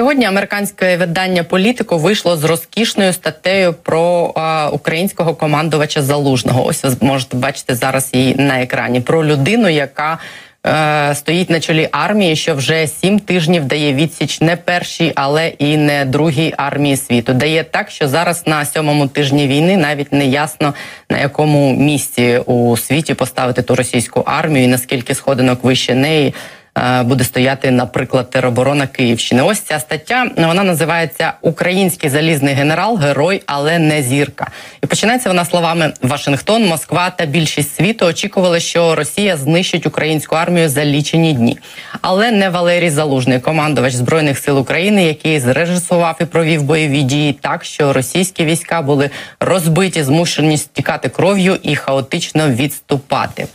[0.00, 6.66] Сьогодні американське видання політико вийшло з розкішною статтею про а, українського командувача залужного.
[6.66, 10.18] Ось ви можете бачити зараз її на екрані про людину, яка
[10.66, 15.76] е, стоїть на чолі армії, що вже сім тижнів дає відсіч не першій, але і
[15.76, 17.32] не другій армії світу.
[17.32, 20.74] Дає так, що зараз на сьомому тижні війни навіть не ясно
[21.10, 26.34] на якому місці у світі поставити ту російську армію, і наскільки сходинок вище неї.
[26.78, 29.42] Е, буде стояти, наприклад, тероборона Київщини.
[29.42, 34.50] Ось ця стаття вона називається Український залізний генерал, герой, але не зірка.
[34.82, 40.68] І починається вона словами Вашингтон, Москва та більшість світу очікували, що Росія знищить українську армію
[40.68, 41.58] за лічені дні,
[42.00, 47.64] але не Валерій Залужний, командувач збройних сил України, який зрежисував і провів бойові дії так,
[47.64, 49.10] що російські війська були
[49.40, 53.46] розбиті, змушені стікати кров'ю і хаотично відступати.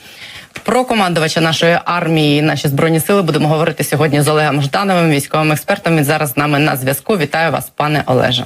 [0.64, 5.98] Про командувача нашої армії, наші збройні сили будемо говорити сьогодні з Олегом Ждановим, військовим експертом.
[5.98, 7.18] Він зараз з нами на зв'язку.
[7.18, 8.46] Вітаю вас, пане Олеже.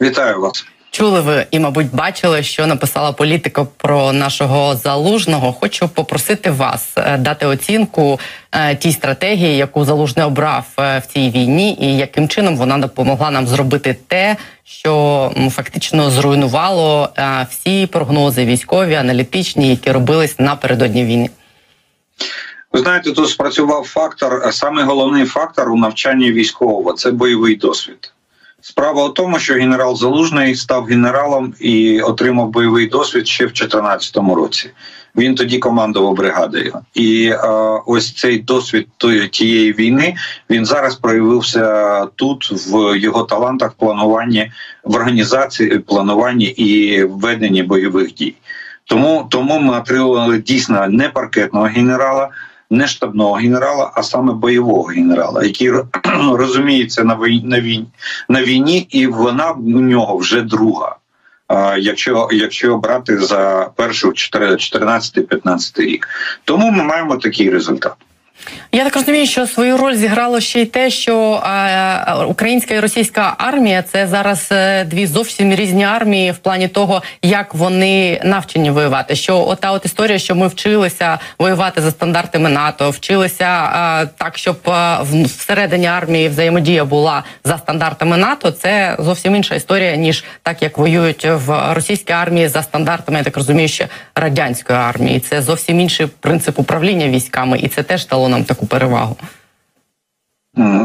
[0.00, 0.66] Вітаю вас.
[0.90, 5.52] Чули ви і, мабуть, бачили, що написала політика про нашого залужного.
[5.52, 8.20] Хочу попросити вас е, дати оцінку
[8.52, 13.30] е, тій стратегії, яку залужний обрав е, в цій війні, і яким чином вона допомогла
[13.30, 17.08] нам зробити те, що фактично зруйнувало
[17.50, 21.30] всі прогнози військові, аналітичні, які робились напередодні війни.
[22.72, 24.52] Ви знаєте, тут спрацював фактор.
[24.52, 28.12] Саме головний фактор у навчанні військового це бойовий досвід.
[28.60, 34.16] Справа у тому, що генерал Залужний став генералом і отримав бойовий досвід ще в 2014
[34.16, 34.70] році.
[35.16, 37.38] Він тоді командував бригадою, і е,
[37.86, 38.88] ось цей досвід
[39.30, 40.16] тієї війни
[40.50, 44.52] він зараз проявився тут в його талантах, плануванні
[44.84, 48.34] в організації, плануванні і веденні бойових дій.
[48.84, 52.28] Тому тому ми отримали дійсно не паркетного генерала,
[52.70, 55.72] не штабного генерала, а саме бойового генерала, який
[56.32, 57.86] розуміється на війні
[58.28, 60.96] на війні і вона у нього вже друга.
[61.78, 66.08] Якщо якщо брати за першу 14-15 рік,
[66.44, 67.94] тому ми маємо такий результат.
[68.72, 73.34] Я так розумію, що свою роль зіграло ще й те, що е, українська і російська
[73.38, 79.16] армія це зараз е, дві зовсім різні армії в плані того, як вони навчені воювати.
[79.16, 83.70] Що ота от історія, що ми вчилися воювати за стандартами НАТО, вчилися
[84.02, 88.50] е, так, щоб е, всередині армії взаємодія була за стандартами НАТО.
[88.50, 93.36] Це зовсім інша історія, ніж так, як воюють в російській армії за стандартами, я так
[93.36, 95.20] розумію, ще радянської армії.
[95.20, 99.16] Це зовсім інший принцип управління військами, і це теж нам таку перевагу.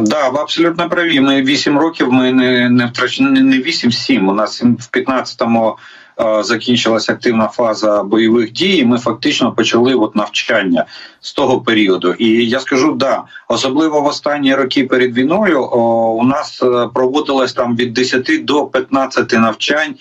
[0.02, 1.20] Да, ви абсолютно праві.
[1.20, 2.14] Ми вісім років.
[2.14, 4.28] Ми не не втрачені не вісім-сім.
[4.28, 5.78] У нас в 15-му
[6.22, 8.86] е, закінчилася активна фаза бойових дій.
[8.86, 10.86] Ми фактично почали от навчання
[11.22, 12.14] з того періоду.
[12.14, 17.54] І я скажу, да, особливо в останні роки перед війною о, у нас е, проводилось
[17.54, 19.96] там від 10 до 15 навчань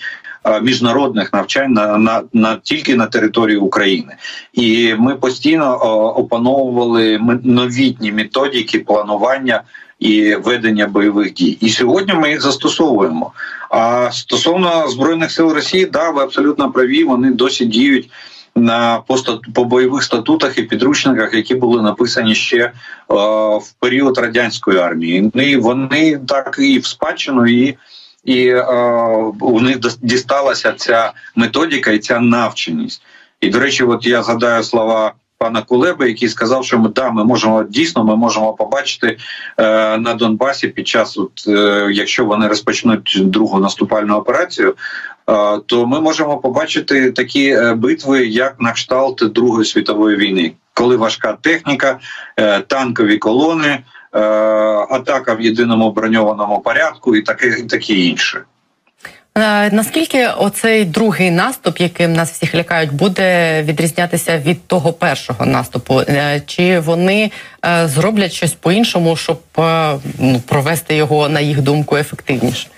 [0.62, 4.16] міжнародних навчань на на, на тільки на території України,
[4.52, 5.76] і ми постійно
[6.16, 9.62] опановували новітні методики планування.
[9.98, 13.32] І ведення бойових дій, і сьогодні ми їх застосовуємо.
[13.70, 17.04] А стосовно збройних сил Росії, да, ви абсолютно праві.
[17.04, 18.10] Вони досі діють
[18.56, 19.16] на по,
[19.54, 22.72] по бойових статутах і підручниках, які були написані ще е,
[23.56, 25.30] в період радянської армії.
[25.34, 27.76] І вони так і в спадщину і
[28.24, 28.64] і е,
[29.40, 33.02] у них дісталася ця методика і ця навченість.
[33.40, 37.24] І до речі, от я згадаю слова пана Кулеби, який сказав, що ми да, ми
[37.24, 39.16] можемо дійсно ми можемо побачити
[39.58, 44.74] е, на Донбасі під час, от, е, якщо вони розпочнуть другу наступальну операцію.
[45.30, 50.96] Е, то ми можемо побачити такі е, битви, як на кшталт Другої світової війни, коли
[50.96, 51.98] важка техніка,
[52.36, 53.78] е, танкові колони,
[54.90, 58.42] атака в єдиному броньованому порядку, і таке і таке інше.
[59.38, 66.00] Е, наскільки оцей другий наступ, яким нас всіх лякають, буде відрізнятися від того першого наступу?
[66.00, 67.30] Е, чи вони
[67.84, 69.38] зроблять щось по-іншому, щоб
[70.18, 72.68] ну, провести його на їх думку ефективніше?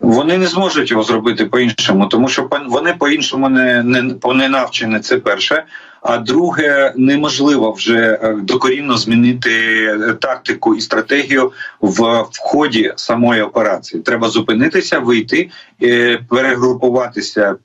[0.00, 4.02] Вони не зможуть його зробити по-іншому, тому що вони по-іншому не не,
[4.34, 5.00] не навчені.
[5.00, 5.64] Це перше.
[6.04, 9.50] А друге, неможливо вже е, докорінно змінити
[9.84, 14.02] е, тактику і стратегію в, ході самої операції.
[14.02, 15.50] Треба зупинитися, вийти,
[15.82, 17.56] е, перегрупуватися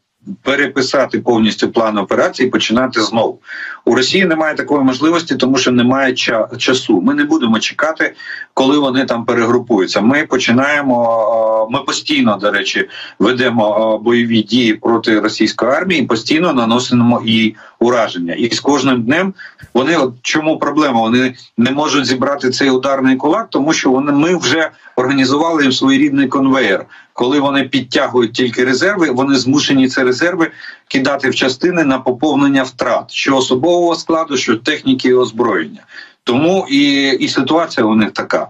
[0.41, 3.39] переписати повністю план операції починати знову.
[3.89, 6.13] У Росії немає такої можливості, тому що немає
[6.57, 7.01] часу.
[7.01, 8.13] Ми не будемо чекати,
[8.53, 10.01] коли вони там перегрупуються.
[10.01, 11.68] Ми починаємо.
[11.71, 12.89] Ми постійно, до речі,
[13.19, 18.33] ведемо бойові дії проти російської армії, постійно наносимо і ураження.
[18.33, 19.33] І з кожним днем
[19.74, 21.01] вони от чому проблема?
[21.01, 26.27] Вони не можуть зібрати цей ударний кулак, тому що вони ми вже організували їм своєрідний
[26.27, 26.86] конвейер.
[27.13, 30.51] Коли вони підтягують тільки резерви, вони змушені ці резерви
[30.89, 35.81] кидати в частини на поповнення втрат, що особового складу, що техніки і озброєння.
[36.24, 38.47] Тому і, і ситуація у них така.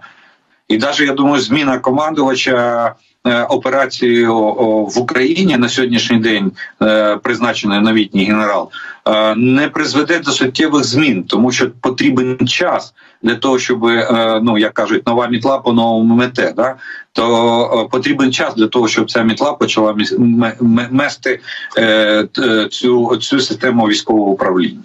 [0.68, 2.96] І навіть я думаю, зміна командувача
[3.28, 4.36] е, операцією
[4.84, 6.52] в Україні на сьогоднішній день
[6.82, 8.72] е, призначений новітній генерал
[9.08, 12.94] е, не призведе до суттєвих змін, тому що потрібен час
[13.24, 13.82] для того, щоб
[14.42, 16.54] ну як кажуть, нова мітла по новому мете.
[16.56, 16.76] Да?
[17.14, 19.96] То потрібен час для того, щоб ця мітла почала
[20.92, 21.40] мести
[22.72, 24.80] цю, цю систему військового управління.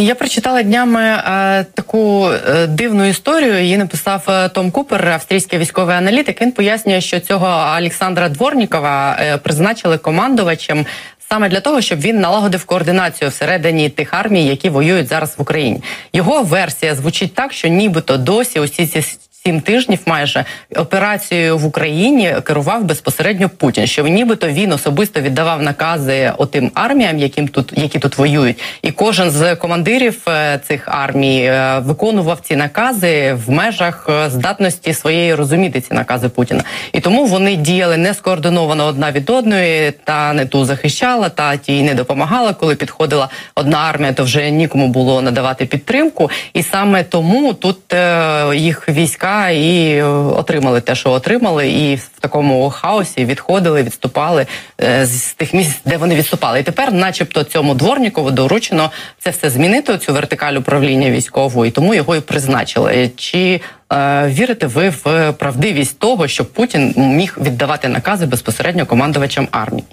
[0.00, 3.62] Я прочитала днями е, таку е, дивну історію.
[3.62, 6.42] Її написав е, Том Купер, австрійський військовий аналітик.
[6.42, 10.86] Він пояснює, що цього Олександра Дворнікова призначили командувачем
[11.28, 15.82] саме для того, щоб він налагодив координацію всередині тих армій, які воюють зараз в Україні.
[16.12, 19.04] Його версія звучить так, що нібито досі усі ці
[19.44, 20.44] сім тижнів майже
[20.76, 23.86] операцією в Україні керував безпосередньо Путін.
[23.86, 29.30] Що нібито він особисто віддавав накази отим арміям, яким тут які тут воюють, і кожен
[29.30, 35.80] з командирів е, цих армій е, виконував ці накази в межах е, здатності своєї розуміти
[35.80, 36.62] ці накази Путіна.
[36.92, 41.82] І тому вони діяли не скоординовано одна від одної, та не ту захищала, та тій
[41.82, 42.52] не допомагала.
[42.52, 47.78] Коли підходила одна армія, то вже нікому було надавати підтримку, і саме тому тут
[48.54, 54.46] їх війська і е, отримали те, що отримали, і в такому хаосі відходили, відступали
[54.80, 56.60] е, з тих місць, де вони відступали.
[56.60, 59.98] І тепер, начебто, цьому дворнікову доручено це все змінити.
[59.98, 63.10] Цю вертикаль управління військовою, і тому його і призначили.
[63.16, 63.60] Чи
[63.92, 69.84] е, вірите ви в правдивість того, що Путін міг віддавати накази безпосередньо командувачам армії?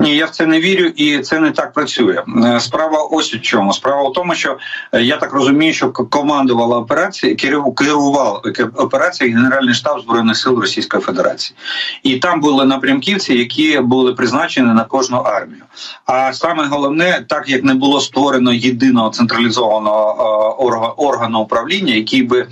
[0.00, 2.22] Ні, я в це не вірю, і це не так працює.
[2.44, 3.72] Е, справа ось у чому.
[3.72, 4.58] Справа в тому, що
[4.92, 7.34] е, я так розумію, що командувала операції,
[7.76, 8.42] керував
[8.74, 11.56] операцією Генеральний штаб збройних сил Російської Федерації,
[12.02, 15.62] і там були напрямківці, які були призначені на кожну армію.
[16.06, 22.48] А саме головне, так як не було створено єдиного централізованого е, органу управління, який би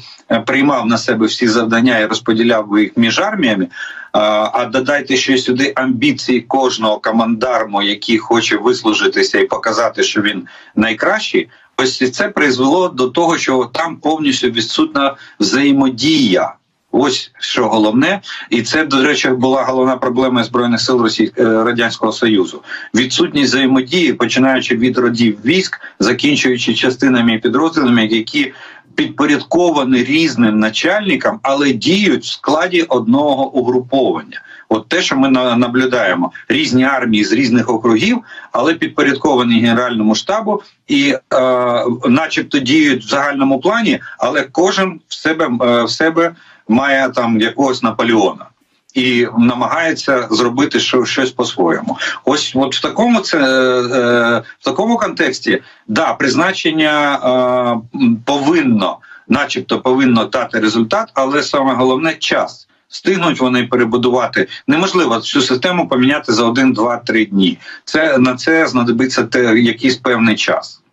[0.46, 3.68] приймав на себе всі завдання і розподіляв би їх між арміями.
[4.16, 10.46] А додайте ще сюди амбіції кожного командарму, який хоче вислужитися і показати, що він
[10.76, 11.48] найкращий.
[11.76, 16.54] Ось це призвело до того, що там повністю відсутна взаємодія.
[16.96, 18.20] Ось що головне,
[18.50, 22.62] і це до речі була головна проблема збройних сил Росії е, радянського союзу.
[22.94, 28.52] Відсутність взаємодії, починаючи від родів військ, закінчуючи частинами і підрозділами, які
[28.94, 34.40] підпорядковані різним начальникам, але діють в складі одного угруповання.
[34.68, 38.18] От те, що ми наблюдаємо, різні армії з різних округів,
[38.52, 45.48] але підпорядковані генеральному штабу, і, е, начебто, діють в загальному плані, але кожен в себе
[45.62, 46.34] е, в себе
[46.68, 48.46] має там якогось Наполеона
[48.94, 51.98] і намагається зробити щось по-своєму.
[52.24, 58.98] Ось от в такому це е, в такому контексті да призначення е, повинно,
[59.28, 62.68] начебто, повинно дати результат, але саме головне час.
[62.88, 67.58] Стигнуть вони перебудувати неможливо цю систему поміняти за один, два, три дні.
[67.84, 70.83] Це на це знадобиться те якийсь певний час.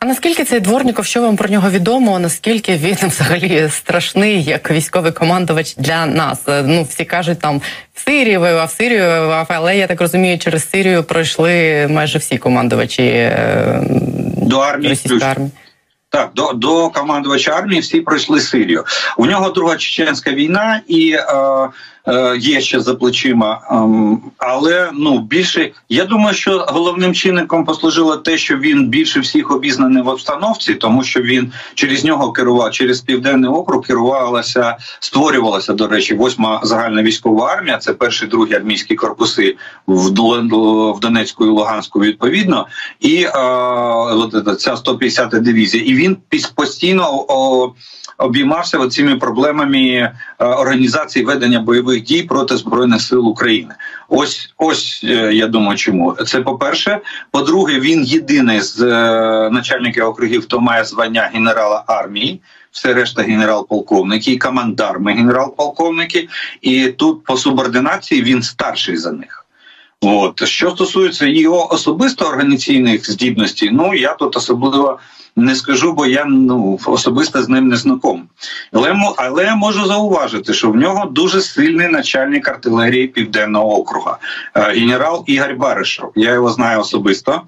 [0.00, 2.18] А наскільки цей дворніков, що вам про нього відомо?
[2.18, 6.38] Наскільки він взагалі страшний як військовий командувач для нас?
[6.46, 7.60] Ну всі кажуть там
[7.94, 12.38] в Сирії воював, в Сирію воював, але я так розумію, через Сирію пройшли майже всі
[12.38, 13.82] командувачі е,
[14.36, 15.50] до армії російської армії.
[16.08, 18.84] Так, до до командувача армії всі пройшли Сирію.
[19.16, 21.68] У нього друга чеченська війна, і е,
[21.99, 21.99] Е,
[22.38, 28.38] є ще за плечима, ем, але ну більше я думаю, що головним чинником послужило те,
[28.38, 33.50] що він більше всіх обізнаний в обстановці, тому що він через нього керував через південний
[33.50, 37.78] округ, керувалася, створювалася до речі, восьма загальна військова армія.
[37.78, 40.10] Це перші другі армійські корпуси в
[41.00, 42.66] Донецьку і Луганську відповідно,
[43.00, 43.30] і е,
[44.58, 46.16] ця 150-та дивізія, і він
[46.54, 47.26] постійно
[48.20, 53.74] обіймався цими проблемами е, організації ведення бойових дій проти збройних сил України.
[54.08, 57.00] Ось ось е, я думаю, чому це по перше.
[57.30, 62.40] По-друге, він єдиний з е, начальників округів, хто має звання генерала армії.
[62.70, 66.28] Все решта генерал-полковники і командарми генерал-полковники,
[66.60, 69.39] і тут по субординації він старший за них.
[70.02, 74.98] От що стосується його особисто організаційних здібностей, ну я тут особливо
[75.36, 78.28] не скажу, бо я ну особисто з ним не знаком.
[78.72, 84.18] Але але я можу зауважити, що в нього дуже сильний начальник артилерії Південного округа,
[84.54, 86.12] е, генерал Ігор Баришов.
[86.16, 87.42] Я його знаю особисто.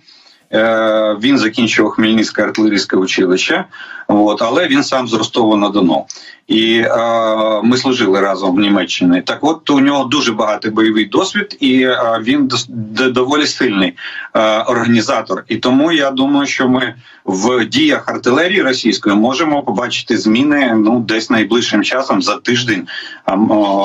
[0.55, 3.65] Е, він закінчив Хмельницьке артилерійське училище,
[4.09, 6.07] от, але він сам з Ростова на Дону.
[6.49, 6.97] І е,
[7.63, 9.23] ми служили разом в Німеччині.
[9.23, 12.51] Так, от у нього дуже багатий бойовий досвід, і е, він
[12.95, 13.95] доволі сильний
[14.35, 15.45] е, організатор.
[15.49, 16.95] І тому я думаю, що ми
[17.25, 22.89] в діях артилерії російської можемо побачити зміни ну десь найближчим часом за тиждень,
[23.25, 23.33] а,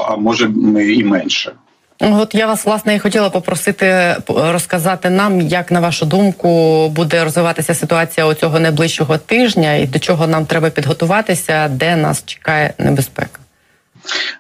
[0.07, 0.51] а може
[0.95, 1.51] і менше.
[1.99, 7.73] От я вас власне і хотіла попросити розказати нам, як на вашу думку буде розвиватися
[7.73, 13.39] ситуація цього найближчого тижня, і до чого нам треба підготуватися, де нас чекає небезпека.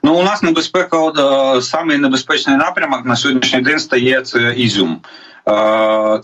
[0.03, 5.01] Ну у нас небезпека, от, саме небезпечний напрямок на сьогоднішній день стає це Ізюм.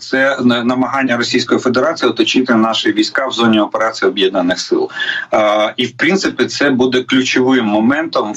[0.00, 4.90] Це намагання Російської Федерації оточити наші війська в зоні операції об'єднаних сил,
[5.76, 8.32] і в принципі це буде ключовим моментом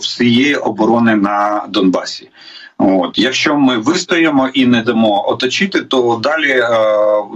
[0.00, 2.30] всієї оборони на Донбасі.
[2.78, 6.68] От, якщо ми вистоїмо і не дамо оточити, то далі е,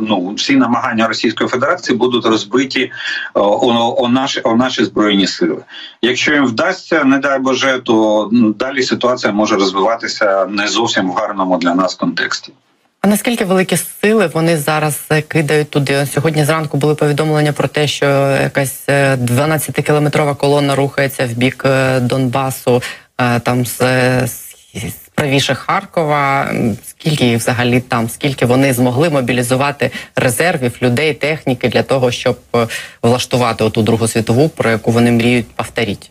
[0.01, 2.91] ну всі намагання Російської Федерації будуть розбиті е,
[3.35, 5.65] о, о наші о наші збройні сили.
[6.03, 11.59] Якщо їм вдасться, не дай Боже, то далі ситуація може розвиватися не зовсім в гарному
[11.59, 12.53] для нас контексті.
[13.01, 16.07] А наскільки великі сили вони зараз е, кидають туди?
[16.07, 18.07] Сьогодні зранку були повідомлення про те, що
[18.43, 21.67] якась 12-кілометрова колона рухається в бік
[22.01, 22.83] Донбасу,
[23.43, 23.81] там з
[25.19, 26.53] правіше Харкова.
[26.87, 32.67] Скільки їх взагалі там, скільки вони змогли мобілізувати резервів, людей, техніки для того, щоб е,
[33.03, 36.09] влаштувати оту другу світову, про яку вони мріють повторити?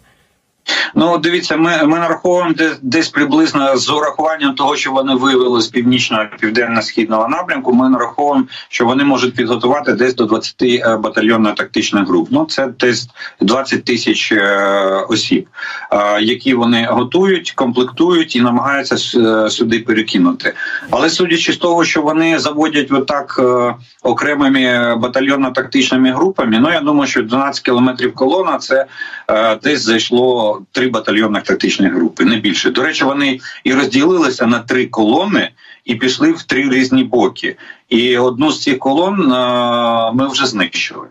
[0.95, 6.23] Ну, дивіться, ми ми нараховуємо десь, приблизно з урахуванням того, що вони вивели з північного
[6.39, 7.73] південно-східного напрямку.
[7.73, 12.27] Ми нараховуємо, що вони можуть підготувати десь до 20 е, батальйонно-тактичних груп.
[12.31, 13.09] Ну це десь
[13.41, 15.47] 20 тисяч е, осіб,
[15.91, 18.97] е, які вони готують, комплектують і намагаються
[19.49, 20.53] сюди перекинути.
[20.91, 23.41] Але судячи з того, що вони заводять отак
[24.03, 28.85] окремими батальйонно-тактичними групами, ну я думаю, що 12 кілометрів колона це
[29.63, 32.71] десь зайшло три батальйонних тактичних групи, не більше.
[32.71, 35.51] До речі, вони і розділилися на три колони
[35.85, 37.57] і пішли в три різні боки.
[37.89, 39.27] І одну з цих колон
[40.15, 41.07] ми вже знищили.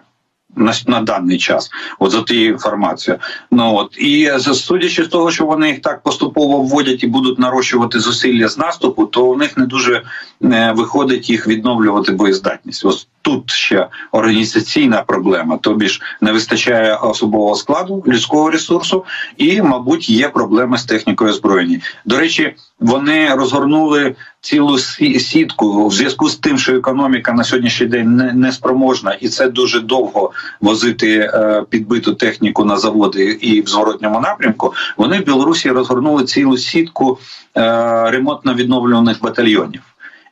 [0.59, 3.21] На на даний час, от за тією інформацією.
[3.51, 8.01] Ну от і судячи з того, що вони їх так поступово вводять і будуть нарощувати
[8.01, 10.03] зусилля з наступу, то у них не дуже
[10.41, 12.85] не виходить їх відновлювати боєздатність.
[12.85, 15.57] Ось тут ще організаційна проблема.
[15.59, 19.05] Тобі ж не вистачає особового складу, людського ресурсу,
[19.37, 21.81] і, мабуть, є проблеми з технікою озброєння.
[22.05, 28.17] До речі, вони розгорнули цілу сітку в зв'язку з тим, що економіка на сьогоднішній день
[28.17, 30.31] не, не спроможна, і це дуже довго
[30.61, 34.75] возити е, підбиту техніку на заводи і в зворотньому напрямку.
[34.97, 37.19] Вони в Білорусі розгорнули цілу сітку
[37.57, 39.83] е, ремонтно відновлюваних батальйонів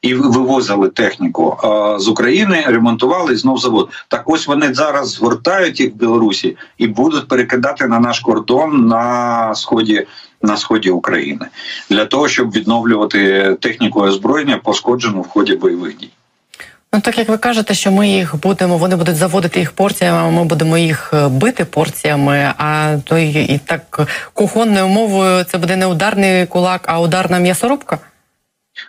[0.04, 1.56] і вивозили техніку
[1.98, 3.90] з України, ремонтували і знов завод.
[4.08, 9.54] Так ось вони зараз згортають їх в Білорусі і будуть перекидати на наш кордон на
[9.54, 10.06] сході.
[10.42, 11.46] На сході України
[11.90, 16.10] для того, щоб відновлювати техніку озброєння, пошкоджену в ході бойових дій.
[16.92, 20.44] Ну так як ви кажете, що ми їх будемо, вони будуть заводити їх порціями, ми
[20.44, 22.52] будемо їх е, бити порціями.
[22.58, 27.98] А то і так кухонною мовою це буде не ударний кулак, а ударна м'ясорубка.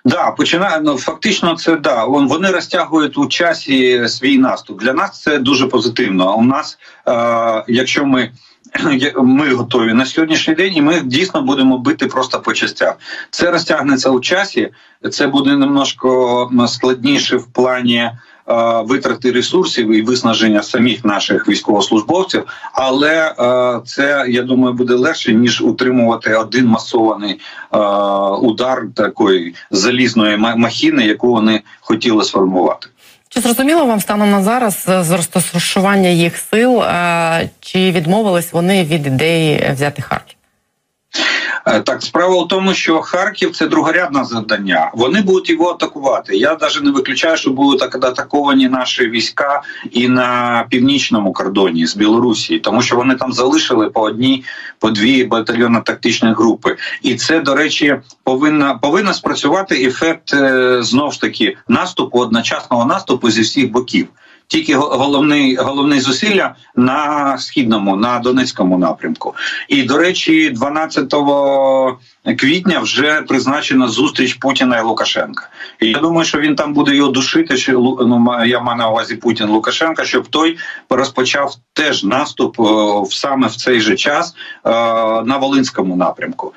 [0.06, 2.06] Да, починає ну, фактично, це да.
[2.06, 4.82] Вони розтягують у часі свій наступ.
[4.82, 6.38] Для нас це дуже позитивно.
[6.38, 8.32] У нас, е, якщо ми
[9.18, 12.96] ми готові на сьогоднішній день, і ми дійсно будемо бити просто по частях.
[13.30, 14.72] Це розтягнеться у часі.
[15.12, 18.12] Це буде немножко складніше в плані.
[18.50, 25.34] Е, витрати ресурсів і виснаження самих наших військовослужбовців, але е, це я думаю буде легше
[25.34, 27.40] ніж утримувати один масований
[27.74, 27.78] е,
[28.42, 32.88] удар такої залізної махіни, яку вони хотіли сформувати.
[33.30, 36.84] Чи зрозуміло вам станом на зараз з розташування їх сил?
[37.60, 40.38] Чи відмовились вони від ідеї взяти Харків?
[41.68, 44.92] Е, так, справа в тому, що Харків це другорядне завдання.
[44.94, 46.38] Вони будуть його атакувати.
[46.38, 52.60] Я навіть не виключаю, що будуть атаковані наші війська і на північному кордоні з Білорусі,
[52.60, 54.44] тому що вони там залишили по одній,
[54.80, 56.78] по дві батальйонно-тактичні групи.
[57.02, 63.30] І це, до речі, повинна повинна спрацювати ефект е, знов ж таки наступу одночасного наступу
[63.30, 64.08] зі всіх боків
[64.48, 69.34] тільки головний головний зусилля на східному, на Донецькому напрямку.
[69.70, 71.14] І до речі, 12
[72.34, 75.50] квітня вже призначена зустріч Путіна і Лукашенка.
[75.80, 77.58] І я думаю, що він там буде його душити.
[77.58, 80.58] Чи ну, я маю на увазі Путін Лукашенка, щоб той
[80.90, 82.58] розпочав теж наступ
[83.10, 84.36] саме в цей же час
[85.26, 86.54] на Волинському напрямку.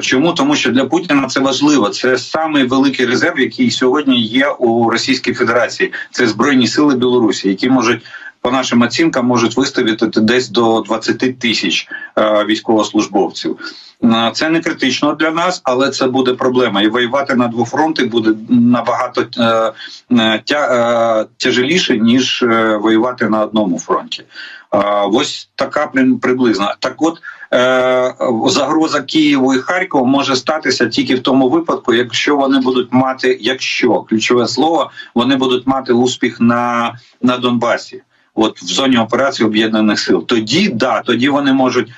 [0.00, 1.88] Чому тому, що для Путіна це важливо?
[1.88, 5.92] Це самий великий резерв, який сьогодні є у Російській Федерації.
[6.10, 8.02] Це збройні сили Білорусі, які можуть
[8.48, 11.88] по нашим оцінкам можуть виставити десь до 20 тисяч
[12.18, 13.58] е, військовослужбовців.
[14.04, 16.82] Е, це не критично для нас, але це буде проблема.
[16.82, 22.44] І воювати на двох фронти буде набагато е, тяжеліше ніж
[22.80, 24.24] воювати на одному фронті.
[25.12, 26.76] Ось така приблизна.
[26.80, 27.18] Так, от
[28.52, 34.00] загроза Києву і Харкову може статися тільки в тому випадку, якщо вони будуть мати, якщо
[34.00, 38.02] ключове слово, вони будуть мати успіх на, на Донбасі
[38.38, 40.26] от в зоні операції об'єднаних сил.
[40.26, 41.88] Тоді да, тоді вони можуть.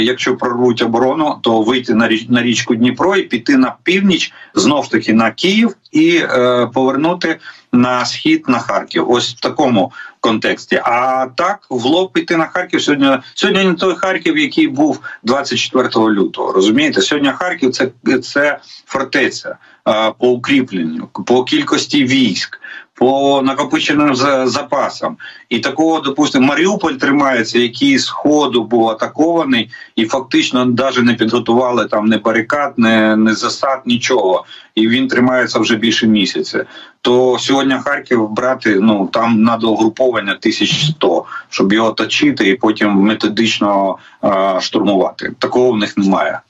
[0.00, 4.88] Якщо прорвуть оборону, то вийти на річ на річку Дніпро і піти на північ, знов
[4.88, 7.38] таки на Київ і е, повернути
[7.72, 9.10] на схід на Харків.
[9.10, 10.80] Ось в такому контексті.
[10.84, 13.18] А так в лоб піти на Харків сьогодні.
[13.34, 16.52] Сьогодні не той Харків, який був 24 лютого.
[16.52, 17.90] Розумієте, сьогодні Харків це
[18.22, 19.56] це фортеця
[19.88, 22.60] е, по укріпленню, по кількості військ
[23.00, 24.14] по накопиченим
[24.44, 25.16] запасам.
[25.48, 31.84] І такого, допустимо, Маріуполь тримається, який з ходу був атакований, і фактично навіть не підготували
[31.84, 34.44] там не барикад, не, не засад, нічого.
[34.74, 36.64] І він тримається вже більше місяця.
[37.00, 43.96] То сьогодні Харків брати ну там на угруповання 1100, щоб його точити і потім методично
[44.20, 45.32] а, штурмувати.
[45.38, 46.40] Такого в них немає.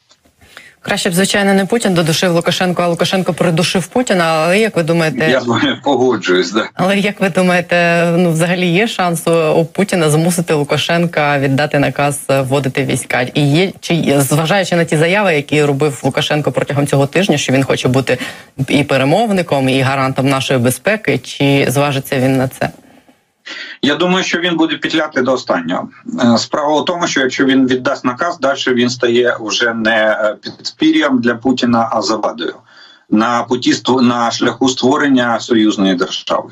[0.82, 4.24] Краще б, звичайно, не Путін додушив Лукашенко, а Лукашенко придушив Путіна.
[4.24, 5.40] Але як ви думаєте, я
[5.84, 6.68] погоджуюсь, да.
[6.74, 12.84] Але як ви думаєте, ну взагалі є шанс у Путіна змусити Лукашенка віддати наказ вводити
[12.84, 13.22] війська?
[13.34, 17.64] І є чи зважаючи на ті заяви, які робив Лукашенко протягом цього тижня, що він
[17.64, 18.18] хоче бути
[18.68, 22.70] і перемовником, і гарантом нашої безпеки, чи зважиться він на це?
[23.82, 25.88] Я думаю, що він буде петляти до останнього.
[26.34, 30.36] Е, справа у тому, що якщо він віддасть наказ, далі він стає вже не е,
[30.42, 32.54] підспір'ям для Путіна, а завадою.
[33.10, 36.50] На путі на шляху створення союзної держави,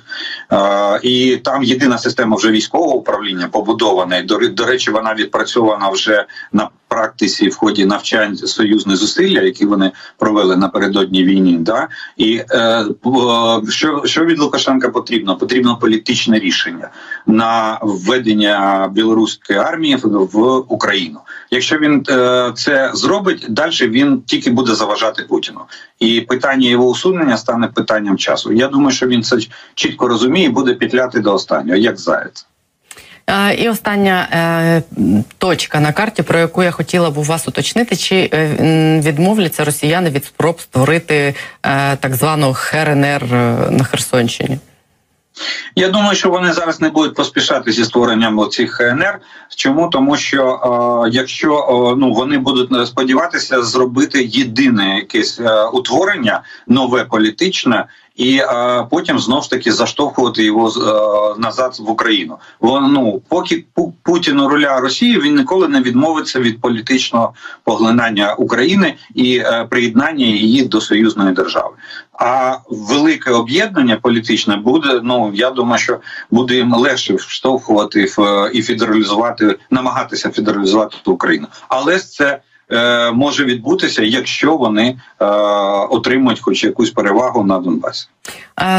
[0.53, 4.23] е, і там єдина система вже військового управління побудована.
[4.23, 9.93] До, до речі, вона відпрацьована вже на практиці в ході навчань союзних зусилля, які вони
[10.19, 11.57] провели напередодні війні.
[11.59, 11.89] Да?
[12.17, 12.85] І е,
[13.69, 15.37] що що від Лукашенка потрібно?
[15.37, 16.91] Потрібно політичне рішення
[17.27, 21.21] на введення білоруської армії в Україну.
[21.51, 25.61] Якщо він е, це зробить, далі він тільки буде заважати Путіну,
[25.99, 28.53] і питання його усунення стане питанням часу.
[28.53, 29.37] Я думаю, що він це
[29.75, 32.47] чітко розуміє, і буде петляти до останнього, як заяць.
[33.59, 34.83] І остання е,
[35.39, 40.11] точка на карті, про яку я хотіла б у вас уточнити, чи е, відмовляться росіяни
[40.11, 43.25] від спроб створити е, так звану ХРНР
[43.71, 44.59] на Херсонщині?
[45.77, 49.19] Я думаю, що вони зараз не будуть поспішати зі створенням цих ХНР.
[49.57, 50.45] Чому тому, що
[51.07, 57.87] е, якщо е, ну вони будуть сподіватися зробити єдине якесь е, утворення нове політичне,
[58.19, 62.37] і а, потім знов ж таки заштовхувати його а, назад в Україну.
[62.61, 63.65] Вон, ну, поки
[64.03, 67.33] Путін у руля Росії він ніколи не відмовиться від політичного
[67.65, 71.75] поглинання України і а, приєднання її до союзної держави.
[72.13, 75.01] А велике об'єднання політичне буде.
[75.03, 75.99] Ну я думаю, що
[76.31, 82.41] буде їм легше вштовхувати в і федералізувати, намагатися федералізувати Україну, але це.
[82.73, 85.25] Е, може відбутися, якщо вони е,
[85.91, 88.09] отримують хоч якусь перевагу на Донбасі.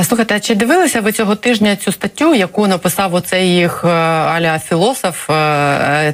[0.04, 4.60] Слухайте, а чи дивилися ви цього тижня цю статтю, яку написав оцей їх е, аля
[4.60, 5.30] філософ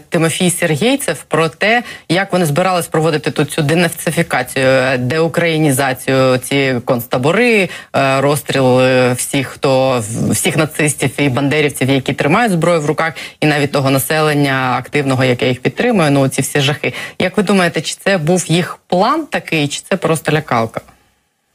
[0.10, 7.70] Тимофій Сергійцев про те, як вони збирались проводити тут цю денацифікацію, деукраїнізацію, ці концтабори,
[8.18, 8.80] розстріл
[9.14, 14.76] всіх, хто всіх нацистів і бандерівців, які тримають зброю в руках, і навіть того населення
[14.78, 16.10] активного, яке їх підтримує.
[16.10, 16.94] Ну ці всі жахи.
[17.20, 17.64] Як ви думаєте?
[17.65, 20.82] Думаєте, чи це був їх план такий, чи це просто лякалка?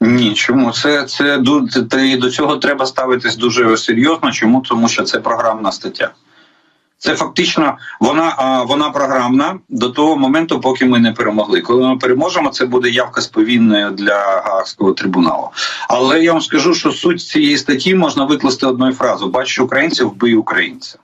[0.00, 1.38] Ні, чому це це
[2.18, 4.32] до цього треба ставитись дуже серйозно.
[4.32, 6.10] Чому тому, що це програмна стаття?
[6.98, 11.60] Це фактично вона вона програмна до того моменту, поки ми не перемогли.
[11.60, 15.50] Коли ми переможемо, це буде явка сповільною для Гаагського трибуналу.
[15.88, 20.34] Але я вам скажу, що суть цієї статті можна викласти одною фразою: бачиш українців, вбий
[20.34, 20.98] українця.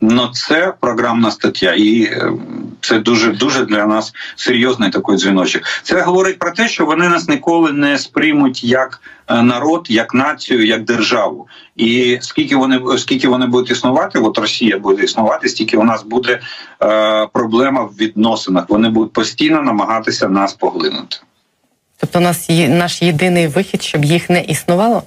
[0.00, 5.62] Ну це програмна стаття, і ем, Це дуже дуже для нас серйозний такий дзвіночок.
[5.82, 10.66] Це говорить про те, що вони нас ніколи не сприймуть як е, народ, як націю,
[10.66, 11.48] як державу.
[11.76, 16.40] І скільки вони скільки вони будуть існувати, от Росія буде існувати, стільки у нас буде
[16.82, 18.64] е, проблема в відносинах.
[18.68, 21.16] Вони будуть постійно намагатися нас поглинути.
[22.00, 25.02] Тобто, у нас є наш єдиний вихід, щоб їх не існувало.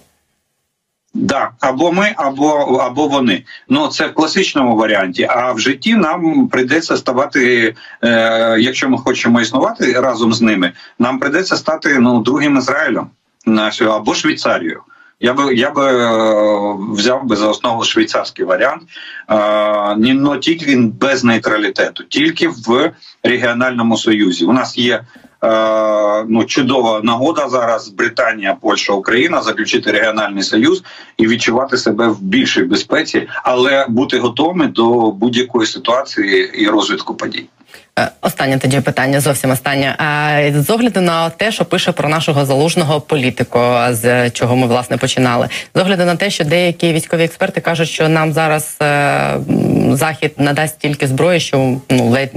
[1.14, 3.44] Да, або ми, або або вони.
[3.70, 5.28] Ну це в класичному варіанті.
[5.30, 11.20] А в житті нам прийдеться ставати, е, якщо ми хочемо існувати разом з ними, нам
[11.20, 13.08] прийдеться стати ну другим Ізраїлем
[13.90, 14.82] або Швейцарією.
[15.24, 18.84] Я би я би е, взяв би за основу швейцарський варіант,
[19.98, 22.92] но тільки він без нейтралітету, тільки в
[23.24, 24.46] регіональному союзі.
[24.46, 25.04] У нас є
[25.44, 30.84] Е, ну чудова нагода зараз Британія, Польща, Україна заключити регіональний союз
[31.18, 37.46] і відчувати себе в більшій безпеці, але бути готовими до будь-якої ситуації і розвитку подій.
[38.00, 39.96] Е, останнє тоді питання, зовсім останнє.
[40.56, 45.50] З огляду на те, що пише про нашого залужного політику, з чого ми власне починали,
[45.76, 49.36] з огляду на те, що деякі військові експерти кажуть, що нам зараз е,
[49.92, 51.58] захід надасть тільки зброї, що
[51.90, 52.32] ну ледь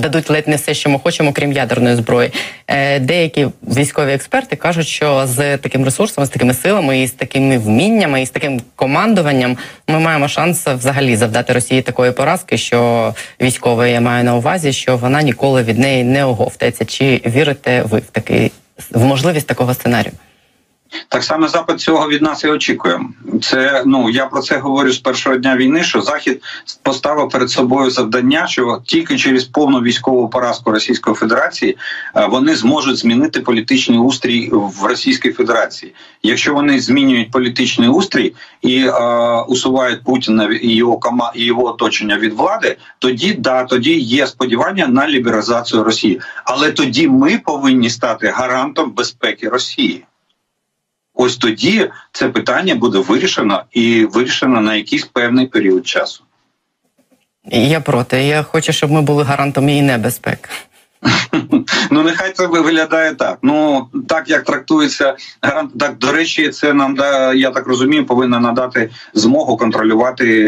[0.00, 2.32] дадуть ледь не все, що ми хочемо, крім ядерної зброї.
[2.68, 7.58] Е, деякі військові експерти кажуть, що з таким ресурсом, з такими силами і з такими
[7.58, 9.56] вміннями, і з таким командуванням
[9.88, 14.96] ми маємо шанс взагалі завдати Росії такої поразки, що військової я маю на увазі, що
[14.96, 16.84] вона ніколи від неї не оговтається.
[16.84, 18.52] Чи вірите ви в такий
[18.90, 20.12] в можливість такого сценарію?
[21.08, 23.10] Так само запит цього від нас і очікуємо.
[23.42, 25.82] Це ну я про це говорю з першого дня війни.
[25.82, 26.42] Що захід
[26.82, 31.76] поставив перед собою завдання, що тільки через повну військову поразку Російської Федерації
[32.16, 35.94] е, вони зможуть змінити політичний устрій в Російській Федерації.
[36.22, 38.92] Якщо вони змінюють політичний устрій і е,
[39.48, 44.86] усувають Путіна і його кома і його оточення від влади, тоді да тоді є сподівання
[44.86, 50.04] на лібералізацію Росії, але тоді ми повинні стати гарантом безпеки Росії.
[51.22, 56.24] Ось тоді це питання буде вирішено і вирішено на якийсь певний період часу.
[57.44, 58.24] Я проти.
[58.24, 60.48] Я хочу, щоб ми були гарантом її небезпеки.
[61.90, 63.38] Ну, нехай це виглядає так.
[63.42, 68.40] Ну так як трактується гарант, так до речі, це нам да я так розумію, повинна
[68.40, 70.44] надати змогу контролювати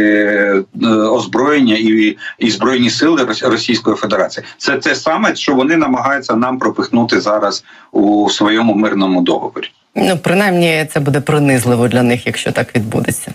[0.83, 4.47] е, озброєння і і збройні сили Російської Федерації.
[4.59, 9.71] Це те саме, що вони намагаються нам пропихнути зараз у своєму мирному договорі.
[9.95, 13.35] Ну, принаймні, це буде принизливо для них, якщо так відбудеться.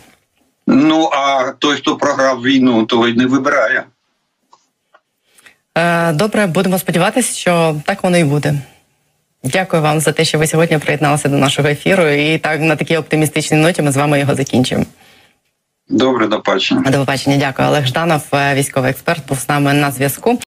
[0.67, 3.83] Ну а той, хто програв війну, той не вибирає.
[5.77, 8.55] Е, добре, будемо сподіватися, що так воно і буде.
[9.43, 12.07] Дякую вам за те, що ви сьогодні приєдналися до нашого ефіру.
[12.07, 14.85] І так на такій оптимістичній ноті ми з вами його закінчимо.
[15.89, 16.91] Добре, до побачення.
[16.91, 17.37] До побачення.
[17.37, 17.67] Дякую.
[17.67, 20.39] Олег Жданов, е, військовий експерт, був з нами на зв'язку.